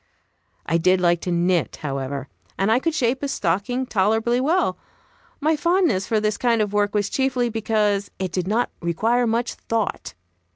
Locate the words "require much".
8.81-9.53